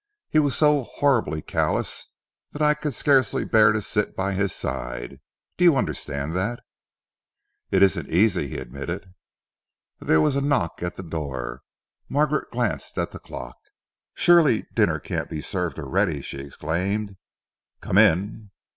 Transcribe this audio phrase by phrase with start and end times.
[0.31, 2.09] He was so horribly callous
[2.53, 5.19] that I could scarcely bear to sit by his side.
[5.57, 6.61] Do you understand that?"
[7.69, 9.13] "It isn't easy," he admitted.
[9.99, 11.61] There was a knock at the door.
[12.09, 13.57] Margaret glanced at the clock.
[14.15, 17.17] "Surely dinner can't be served already!" she exclaimed.
[17.79, 18.49] "Come in."